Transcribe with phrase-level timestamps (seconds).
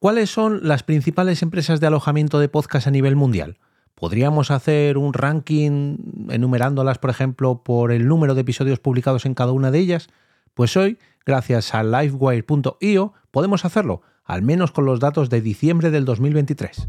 [0.00, 3.58] ¿Cuáles son las principales empresas de alojamiento de podcast a nivel mundial?
[3.96, 5.96] ¿Podríamos hacer un ranking
[6.30, 10.06] enumerándolas, por ejemplo, por el número de episodios publicados en cada una de ellas?
[10.54, 16.04] Pues hoy, gracias a livewire.io, podemos hacerlo, al menos con los datos de diciembre del
[16.04, 16.86] 2023.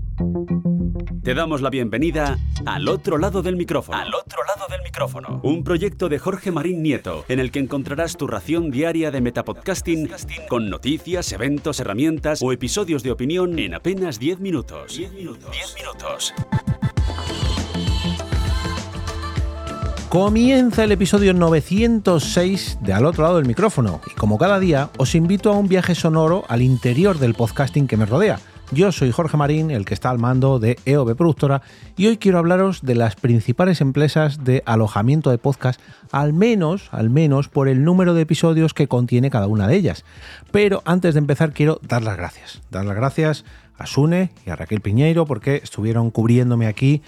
[1.24, 3.98] Te damos la bienvenida al otro lado del micrófono.
[3.98, 5.42] Al otro lado del micrófono.
[5.44, 10.10] Un proyecto de Jorge Marín Nieto, en el que encontrarás tu ración diaria de metapodcasting
[10.48, 14.96] con noticias, eventos, herramientas o episodios de opinión en apenas 10 minutos.
[14.96, 15.52] 10 minutos.
[15.52, 16.34] 10 minutos.
[20.08, 25.14] Comienza el episodio 906 de Al otro lado del micrófono y como cada día os
[25.14, 28.40] invito a un viaje sonoro al interior del podcasting que me rodea.
[28.72, 31.64] Yo soy Jorge Marín, el que está al mando de EOB Productora,
[31.98, 37.10] y hoy quiero hablaros de las principales empresas de alojamiento de podcast, al menos, al
[37.10, 40.06] menos por el número de episodios que contiene cada una de ellas.
[40.52, 42.62] Pero antes de empezar quiero dar las gracias.
[42.70, 43.44] Dar las gracias
[43.76, 47.02] a Sune y a Raquel Piñeiro porque estuvieron cubriéndome aquí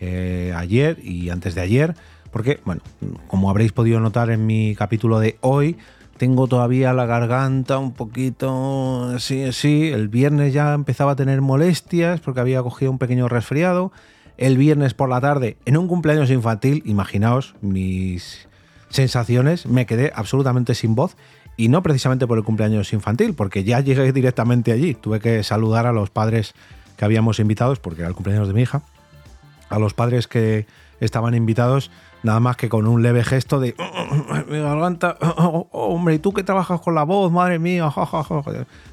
[0.00, 1.96] eh, ayer y antes de ayer
[2.30, 2.82] porque, bueno,
[3.26, 5.76] como habréis podido notar en mi capítulo de hoy,
[6.18, 9.88] tengo todavía la garganta un poquito así, así.
[9.88, 13.92] El viernes ya empezaba a tener molestias porque había cogido un pequeño resfriado.
[14.36, 18.48] El viernes por la tarde, en un cumpleaños infantil, imaginaos mis
[18.90, 21.16] sensaciones, me quedé absolutamente sin voz.
[21.56, 24.94] Y no precisamente por el cumpleaños infantil, porque ya llegué directamente allí.
[24.94, 26.54] Tuve que saludar a los padres
[26.96, 28.82] que habíamos invitados, porque era el cumpleaños de mi hija.
[29.68, 30.66] A los padres que
[31.00, 31.90] estaban invitados
[32.22, 33.74] nada más que con un leve gesto de
[34.48, 35.16] mi garganta,
[35.72, 37.30] hombre, ¿y tú que trabajas con la voz?
[37.32, 37.90] Madre mía,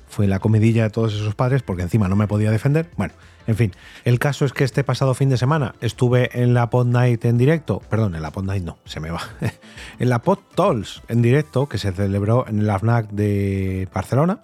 [0.07, 2.89] fue la comidilla de todos esos padres porque encima no me podía defender.
[2.97, 3.13] Bueno,
[3.47, 3.71] en fin,
[4.05, 7.37] el caso es que este pasado fin de semana estuve en la Pod Night en
[7.37, 9.21] directo, perdón, en la Pod Night no, se me va,
[9.99, 14.39] en la Pod Tolls en directo que se celebró en el AFNAC de Barcelona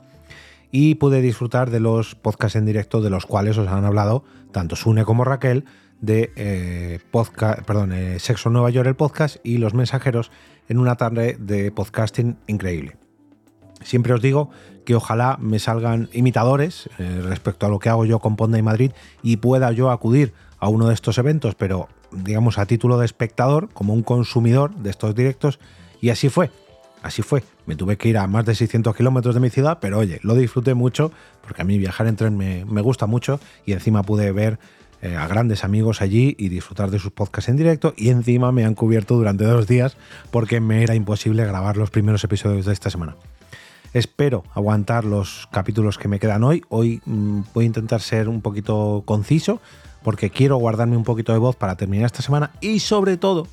[0.71, 4.75] y pude disfrutar de los podcasts en directo de los cuales os han hablado tanto
[4.75, 5.65] Sune como Raquel
[6.01, 10.31] de eh, podcast, perdón, eh, Sexo Nueva York, el podcast, y Los Mensajeros
[10.67, 12.97] en una tarde de podcasting increíble.
[13.83, 14.49] Siempre os digo
[14.85, 18.61] que ojalá me salgan imitadores eh, respecto a lo que hago yo con Ponda y
[18.61, 18.91] Madrid
[19.23, 23.69] y pueda yo acudir a uno de estos eventos, pero digamos a título de espectador,
[23.69, 25.59] como un consumidor de estos directos,
[26.01, 26.51] y así fue.
[27.01, 27.43] Así fue.
[27.65, 30.35] Me tuve que ir a más de 600 kilómetros de mi ciudad, pero oye, lo
[30.35, 31.11] disfruté mucho,
[31.41, 34.59] porque a mí viajar en tren me, me gusta mucho y encima pude ver
[35.01, 37.93] eh, a grandes amigos allí y disfrutar de sus podcasts en directo.
[37.97, 39.97] Y encima me han cubierto durante dos días
[40.29, 43.15] porque me era imposible grabar los primeros episodios de esta semana.
[43.93, 46.63] Espero aguantar los capítulos que me quedan hoy.
[46.69, 49.59] Hoy mm, voy a intentar ser un poquito conciso
[50.03, 53.47] porque quiero guardarme un poquito de voz para terminar esta semana y sobre todo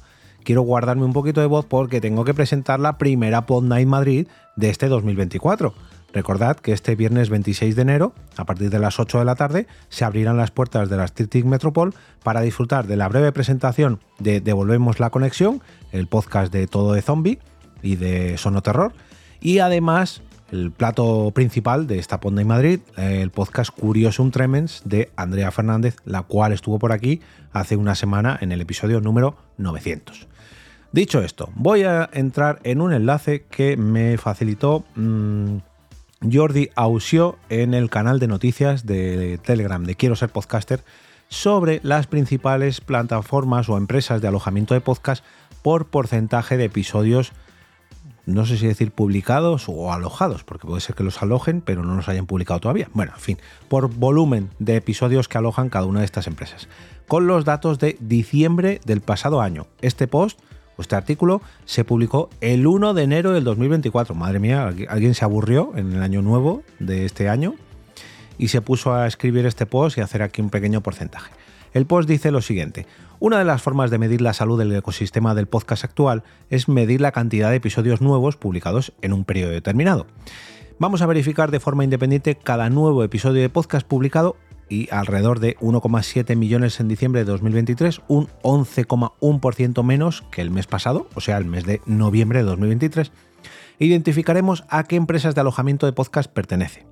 [0.45, 4.29] quiero guardarme un poquito de voz porque tengo que presentar la primera Pod Night Madrid
[4.57, 5.75] de este 2024.
[6.13, 9.67] Recordad que este viernes 26 de enero, a partir de las 8 de la tarde,
[9.91, 14.41] se abrirán las puertas de la Street Metropol para disfrutar de la breve presentación de
[14.41, 17.41] Devolvemos la Conexión, el podcast de Todo de Zombie
[17.83, 18.95] y de Sonoterror,
[19.41, 25.11] y además el plato principal de esta Ponda en Madrid, el podcast Curiosum Tremens de
[25.15, 27.21] Andrea Fernández, la cual estuvo por aquí
[27.53, 30.27] hace una semana en el episodio número 900.
[30.91, 35.59] Dicho esto, voy a entrar en un enlace que me facilitó mm,
[36.21, 40.85] Jordi Ausio en el canal de noticias de Telegram de Quiero ser podcaster
[41.29, 45.25] sobre las principales plataformas o empresas de alojamiento de podcast
[45.63, 47.33] por porcentaje de episodios,
[48.27, 51.95] no sé si decir publicados o alojados, porque puede ser que los alojen, pero no
[51.95, 52.89] los hayan publicado todavía.
[52.95, 56.69] Bueno, en fin, por volumen de episodios que alojan cada una de estas empresas.
[57.07, 59.67] Con los datos de diciembre del pasado año.
[59.81, 60.41] Este post
[60.83, 64.15] este artículo se publicó el 1 de enero del 2024.
[64.15, 67.55] Madre mía, alguien se aburrió en el año nuevo de este año
[68.39, 71.33] y se puso a escribir este post y hacer aquí un pequeño porcentaje.
[71.75, 72.87] El post dice lo siguiente,
[73.21, 77.01] una de las formas de medir la salud del ecosistema del podcast actual es medir
[77.01, 80.07] la cantidad de episodios nuevos publicados en un periodo determinado.
[80.79, 84.37] Vamos a verificar de forma independiente cada nuevo episodio de podcast publicado
[84.69, 90.67] y alrededor de 1,7 millones en diciembre de 2023, un 11,1% menos que el mes
[90.67, 93.13] pasado, o sea, el mes de noviembre de 2023.
[93.79, 96.87] Identificaremos a qué empresas de alojamiento de podcast pertenece.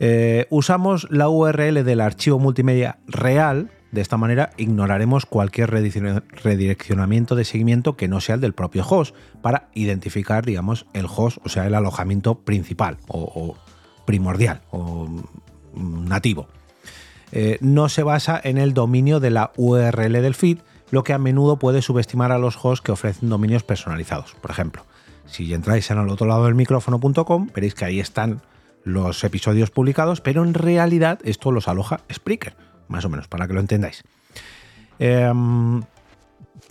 [0.00, 7.44] Eh, usamos la URL del archivo multimedia real, de esta manera ignoraremos cualquier redireccionamiento de
[7.44, 11.66] seguimiento que no sea el del propio host para identificar, digamos, el host, o sea,
[11.66, 13.56] el alojamiento principal o
[14.04, 15.08] primordial o
[15.76, 16.48] nativo.
[17.36, 20.58] Eh, no se basa en el dominio de la URL del feed,
[20.92, 24.36] lo que a menudo puede subestimar a los hosts que ofrecen dominios personalizados.
[24.40, 24.86] Por ejemplo,
[25.26, 28.40] si entráis en el otro lado del micrófono.com, veréis que ahí están
[28.84, 32.54] los episodios publicados, pero en realidad esto los aloja Spreaker,
[32.86, 34.04] más o menos, para que lo entendáis.
[35.00, 35.82] Em,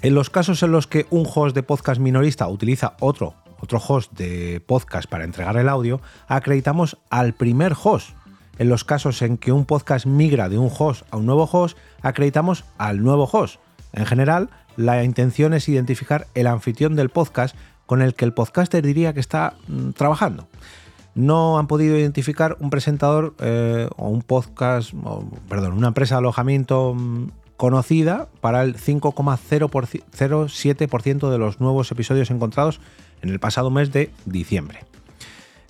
[0.01, 4.13] en los casos en los que un host de podcast minorista utiliza otro, otro host
[4.13, 5.99] de podcast para entregar el audio,
[6.29, 8.11] acreditamos al primer host.
[8.59, 11.77] En los casos en que un podcast migra de un host a un nuevo host,
[12.01, 13.59] acreditamos al nuevo host.
[13.93, 17.55] En general, la intención es identificar el anfitrión del podcast
[17.85, 20.47] con el que el podcaster diría que está mm, trabajando.
[21.15, 24.93] No han podido identificar un presentador eh, o un podcast,
[25.47, 27.27] perdón, una empresa de alojamiento mm,
[27.57, 32.81] conocida para el 5,07% de los nuevos episodios encontrados
[33.21, 34.79] en el pasado mes de diciembre.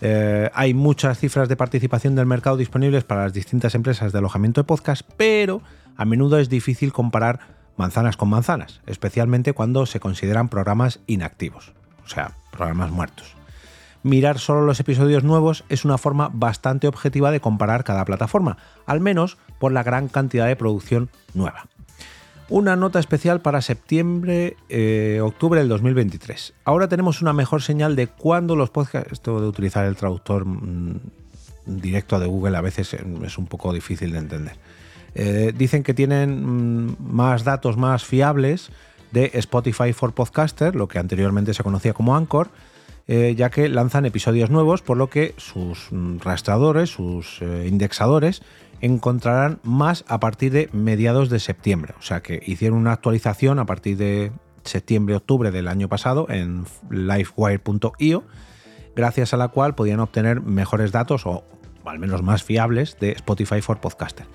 [0.05, 4.61] Eh, hay muchas cifras de participación del mercado disponibles para las distintas empresas de alojamiento
[4.61, 5.61] de podcast, pero
[5.95, 7.39] a menudo es difícil comparar
[7.77, 11.73] manzanas con manzanas, especialmente cuando se consideran programas inactivos
[12.05, 13.35] o sea, programas muertos.
[14.03, 18.99] Mirar solo los episodios nuevos es una forma bastante objetiva de comparar cada plataforma, al
[18.99, 21.67] menos por la gran cantidad de producción nueva.
[22.53, 26.53] Una nota especial para septiembre, eh, octubre del 2023.
[26.65, 30.99] Ahora tenemos una mejor señal de cuándo los podcasts, esto de utilizar el traductor mm,
[31.65, 34.55] directo de Google a veces es un poco difícil de entender.
[35.15, 38.69] Eh, dicen que tienen mm, más datos más fiables
[39.11, 42.51] de Spotify for Podcaster, lo que anteriormente se conocía como Anchor,
[43.07, 48.43] eh, ya que lanzan episodios nuevos, por lo que sus mm, rastreadores, sus eh, indexadores,
[48.83, 51.95] encontrarán más a partir de mediados de septiembre.
[51.97, 54.33] O sea que hicieron una actualización a partir de
[54.65, 58.23] septiembre-octubre del año pasado en livewire.io,
[58.93, 61.45] gracias a la cual podían obtener mejores datos o
[61.85, 64.25] al menos más fiables de Spotify for Podcaster.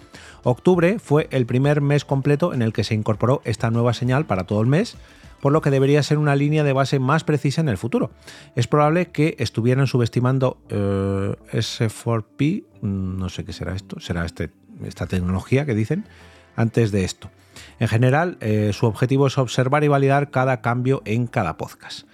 [0.44, 4.44] Octubre fue el primer mes completo en el que se incorporó esta nueva señal para
[4.44, 4.96] todo el mes,
[5.40, 8.10] por lo que debería ser una línea de base más precisa en el futuro.
[8.56, 14.50] Es probable que estuvieran subestimando eh, S4P, no sé qué será esto, será este,
[14.84, 16.04] esta tecnología que dicen,
[16.56, 17.30] antes de esto.
[17.78, 22.06] En general, eh, su objetivo es observar y validar cada cambio en cada podcast.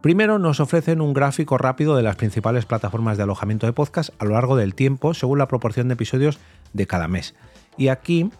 [0.00, 4.24] Primero nos ofrecen un gráfico rápido de las principales plataformas de alojamiento de podcast a
[4.24, 6.38] lo largo del tiempo según la proporción de episodios
[6.72, 7.34] de cada mes.
[7.76, 8.30] Y aquí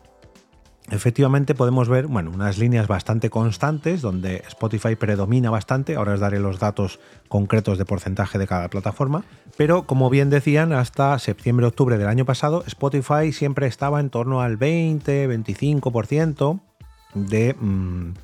[0.90, 6.40] efectivamente podemos ver bueno, unas líneas bastante constantes donde Spotify predomina bastante, ahora os daré
[6.40, 9.24] los datos concretos de porcentaje de cada plataforma,
[9.56, 14.58] pero como bien decían, hasta septiembre-octubre del año pasado Spotify siempre estaba en torno al
[14.58, 16.60] 20-25%
[17.14, 18.14] de mm,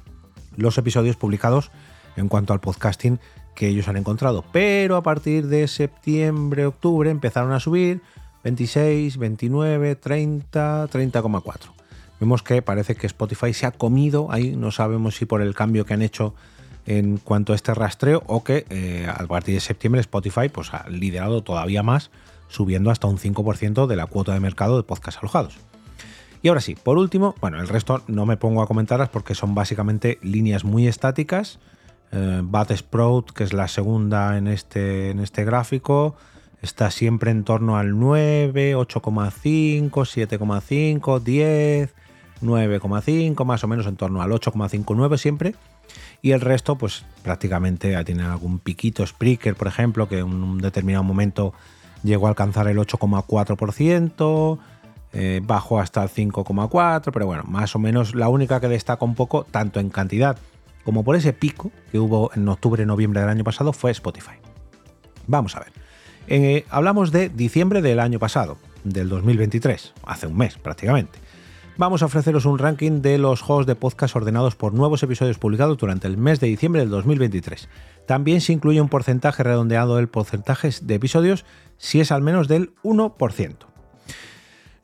[0.57, 1.71] los episodios publicados
[2.17, 3.19] en cuanto al podcasting
[3.55, 8.03] que ellos han encontrado, pero a partir de septiembre-octubre empezaron a subir
[8.45, 11.76] 26, 29, 30, 30,4.
[12.21, 15.85] Vemos que parece que Spotify se ha comido ahí, no sabemos si por el cambio
[15.85, 16.35] que han hecho
[16.87, 20.89] en cuanto a este rastreo o que eh, a partir de septiembre Spotify pues, ha
[20.89, 22.11] liderado todavía más,
[22.49, 25.59] subiendo hasta un 5% de la cuota de mercado de podcast alojados.
[26.43, 29.55] Y ahora sí, por último, bueno, el resto no me pongo a comentarlas porque son
[29.55, 31.59] básicamente líneas muy estáticas.
[32.13, 36.15] Eh, Bat Sprout, que es la segunda en este, en este gráfico,
[36.63, 41.95] está siempre en torno al 9, 8,5, 7,5, 10,
[42.43, 45.55] 9,5, más o menos en torno al 8,59 siempre.
[46.23, 49.07] Y el resto, pues prácticamente tiene algún piquito.
[49.07, 51.55] Spreaker, por ejemplo, que en un determinado momento
[52.03, 54.59] llegó a alcanzar el 8,4%,
[55.13, 59.15] eh, bajó hasta el 5,4%, pero bueno, más o menos la única que destaca un
[59.15, 60.37] poco, tanto en cantidad
[60.85, 64.37] como por ese pico que hubo en octubre-noviembre del año pasado, fue Spotify.
[65.27, 65.73] Vamos a ver.
[66.29, 71.19] Eh, hablamos de diciembre del año pasado, del 2023, hace un mes prácticamente.
[71.79, 75.77] Vamos a ofreceros un ranking de los hosts de podcast ordenados por nuevos episodios publicados
[75.77, 77.69] durante el mes de diciembre del 2023.
[78.07, 81.45] También se incluye un porcentaje redondeado del porcentaje de episodios
[81.77, 83.57] si es al menos del 1%.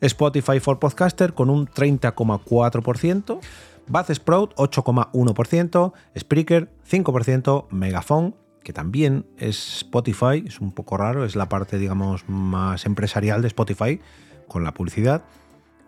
[0.02, 3.40] Spotify for Podcaster con un 30,4%,
[3.88, 11.48] Buzzsprout 8,1%, Spreaker 5%, Megaphone que también es Spotify, es un poco raro, es la
[11.48, 13.98] parte, digamos, más empresarial de Spotify
[14.46, 15.24] con la publicidad,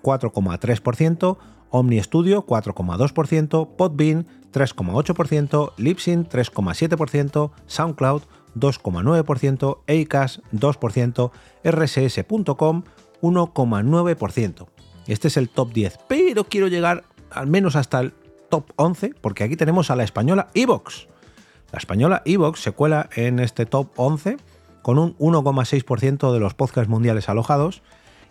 [0.05, 1.39] 4,3%,
[1.71, 8.23] Omni Studio 4,2%, Podbean 3,8%, Libsyn 3,7%, SoundCloud
[8.55, 11.31] 2,9%, Acast 2%,
[11.65, 12.83] RSS.com
[13.21, 14.67] 1,9%.
[15.09, 18.13] Este es el top 10, pero quiero llegar al menos hasta el
[18.49, 21.09] top 11 porque aquí tenemos a la española Evox
[21.75, 24.37] la española Evox se cuela en este top 11
[24.83, 27.83] con un 1,6% de los podcasts mundiales alojados.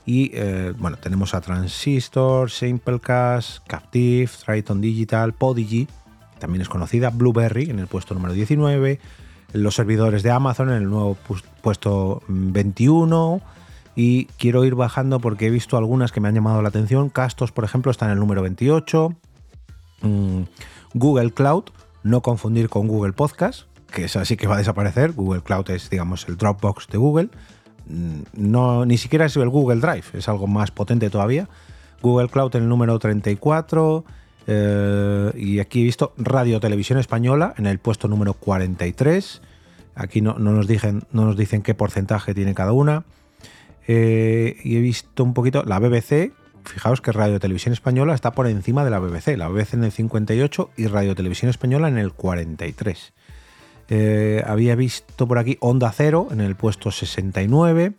[0.05, 5.87] Y eh, bueno, tenemos a Transistor, Simplecast, Captive, Triton Digital, Podigy,
[6.39, 8.99] también es conocida, Blueberry en el puesto número 19,
[9.53, 11.17] los servidores de Amazon en el nuevo
[11.61, 13.41] puesto 21,
[13.95, 17.09] y quiero ir bajando porque he visto algunas que me han llamado la atención.
[17.09, 19.15] Castos, por ejemplo, está en el número 28.
[20.01, 20.41] Mm,
[20.93, 21.65] Google Cloud,
[22.03, 25.13] no confundir con Google Podcast, que es así que va a desaparecer.
[25.13, 27.29] Google Cloud es, digamos, el Dropbox de Google.
[27.87, 31.47] Mm, no, ni siquiera es el Google Drive, es algo más potente todavía.
[32.01, 34.03] Google Cloud en el número 34.
[34.45, 39.41] Eh, y aquí he visto Radio Televisión Española en el puesto número 43.
[39.95, 43.05] Aquí no, nos, dicen, no nos dicen qué porcentaje tiene cada una.
[43.87, 46.33] Eh, y he visto un poquito la BBC.
[46.65, 49.37] Fijaos que Radio Televisión Española está por encima de la BBC.
[49.37, 53.13] La BBC en el 58 y Radio Televisión Española en el 43.
[53.89, 57.93] Eh, había visto por aquí Onda Cero en el puesto 69.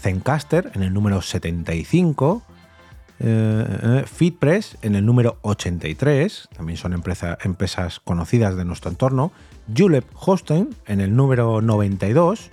[0.00, 2.42] Zencaster en el número 75.
[3.18, 9.32] Eh, Fitpress en el número 83, también son empresas conocidas de nuestro entorno.
[9.74, 12.50] Julep Hosting en el número 92.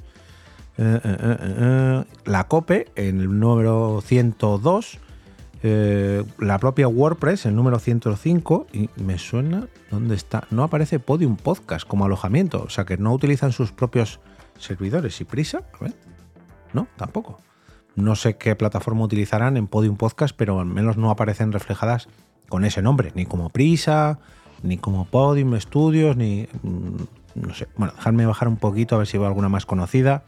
[0.75, 4.99] Eh, eh, eh, la COPE en el número 102.
[5.63, 10.45] La propia WordPress, el número 105, y me suena, ¿dónde está?
[10.51, 14.19] No aparece Podium Podcast como alojamiento, o sea que no utilizan sus propios
[14.57, 15.19] servidores.
[15.21, 15.63] ¿Y prisa?
[16.73, 17.39] No, tampoco.
[17.95, 22.09] No sé qué plataforma utilizarán en Podium Podcast, pero al menos no aparecen reflejadas
[22.49, 24.19] con ese nombre, ni como Prisa,
[24.63, 26.47] ni como Podium Studios, ni.
[26.63, 27.03] Mm,
[27.35, 27.67] no sé.
[27.77, 30.23] Bueno, dejadme bajar un poquito a ver si veo alguna más conocida.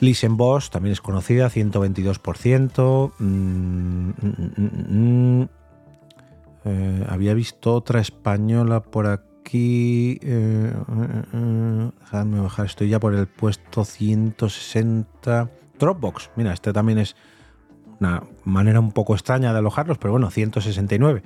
[0.00, 3.12] Listen Boss también es conocida, 122%.
[3.18, 4.10] Mm,
[5.40, 5.48] mm,
[6.64, 10.18] eh, había visto otra española por aquí.
[10.22, 15.50] Eh, eh, dejadme bajar, estoy ya por el puesto 160.
[15.78, 17.14] Dropbox, mira, este también es
[18.00, 21.22] una manera un poco extraña de alojarlos, pero bueno, 169.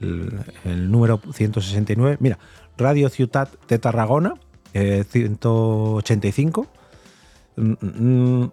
[0.00, 2.16] El, número 169.
[2.20, 2.38] Mira,
[2.76, 4.34] Radio Ciutat de Tarragona,
[4.72, 6.66] 185.
[7.56, 8.52] Mm, mm, mm.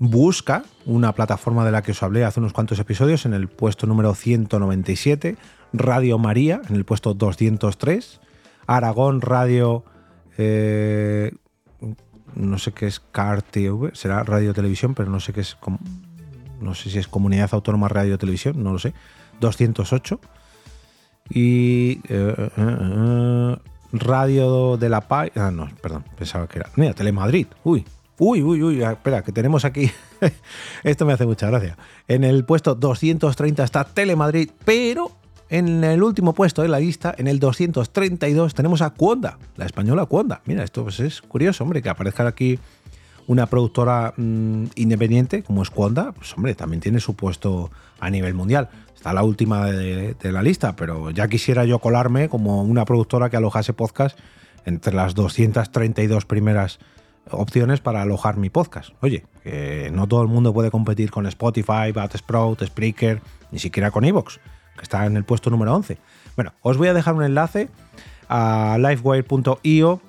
[0.00, 3.86] Busca, una plataforma de la que os hablé hace unos cuantos episodios, en el puesto
[3.86, 5.36] número 197.
[5.72, 8.20] Radio María, en el puesto 203.
[8.66, 9.84] Aragón Radio
[10.38, 11.32] eh,
[12.34, 15.56] no sé qué es CAR-TV, será Radio Televisión, pero no sé qué es,
[16.60, 18.94] no sé si es Comunidad Autónoma Radio Televisión, no lo sé,
[19.40, 20.20] 208.
[21.30, 23.56] Y eh, eh,
[23.92, 27.84] Radio de la Paz, ah, no, perdón, pensaba que era, mira, Telemadrid, uy,
[28.18, 29.90] uy, uy, uy, espera, que tenemos aquí,
[30.82, 31.76] esto me hace mucha gracia.
[32.06, 35.12] En el puesto 230 está Telemadrid, pero
[35.50, 40.04] en el último puesto de la lista, en el 232, tenemos a Cuonda, la española
[40.04, 40.42] Cuonda.
[40.44, 42.58] Mira, esto pues es curioso, hombre, que aparezca aquí
[43.28, 47.70] una productora mm, independiente como es Cuonda, pues hombre, también tiene su puesto
[48.00, 48.68] a nivel mundial.
[48.92, 53.36] Está la última de, la lista, pero ya quisiera yo colarme como una productora que
[53.36, 54.18] alojase podcast
[54.64, 56.80] entre las 232 primeras
[57.30, 58.90] opciones para alojar mi podcast.
[59.02, 59.24] Oye,
[59.92, 64.40] no todo el mundo puede competir con Spotify, Buzzsprout, Spreaker, ni siquiera con Evox
[64.78, 65.98] que está en el puesto número 11.
[66.36, 67.68] Bueno, os voy a dejar un enlace
[68.28, 70.00] a livewire.io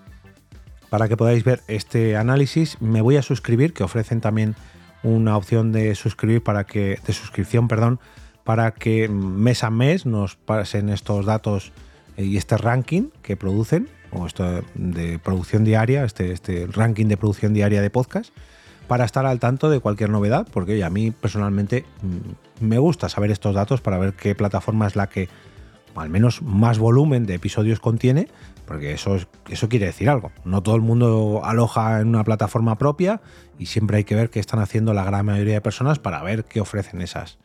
[0.89, 2.81] para que podáis ver este análisis.
[2.81, 4.55] Me voy a suscribir, que ofrecen también
[5.03, 8.00] una opción de suscribir para que de suscripción, perdón,
[8.43, 11.72] para que mes a mes nos pasen estos datos
[12.17, 17.53] y este ranking que producen o esto de producción diaria, este, este ranking de producción
[17.53, 18.34] diaria de podcast
[18.88, 23.29] para estar al tanto de cualquier novedad, porque a mí personalmente mm, me gusta saber
[23.29, 25.29] estos datos para ver qué plataforma es la que
[25.96, 28.27] al menos más volumen de episodios contiene,
[28.65, 29.17] porque eso,
[29.50, 30.31] eso quiere decir algo.
[30.46, 33.22] No todo el mundo aloja en una plataforma propia
[33.58, 36.46] y siempre hay que ver qué están haciendo la gran mayoría de personas para ver
[36.46, 37.39] qué ofrecen esas,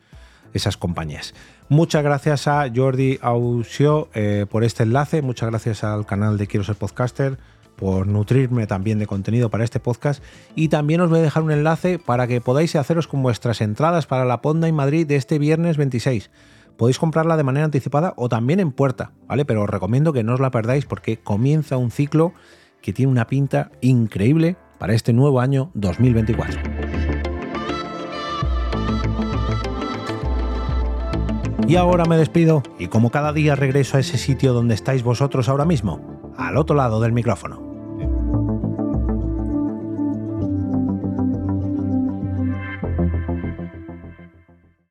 [0.53, 1.33] esas compañías.
[1.67, 6.63] Muchas gracias a Jordi Ausio eh, por este enlace, muchas gracias al canal de Quiero
[6.63, 7.37] ser podcaster
[7.75, 10.23] por nutrirme también de contenido para este podcast
[10.55, 14.05] y también os voy a dejar un enlace para que podáis haceros con vuestras entradas
[14.05, 16.29] para la Ponda en Madrid de este viernes 26.
[16.77, 19.45] Podéis comprarla de manera anticipada o también en puerta, ¿vale?
[19.45, 22.33] Pero os recomiendo que no os la perdáis porque comienza un ciclo
[22.81, 26.59] que tiene una pinta increíble para este nuevo año 2024.
[31.67, 35.49] Y ahora me despido y como cada día regreso a ese sitio donde estáis vosotros
[35.49, 37.74] ahora mismo, al otro lado del micrófono.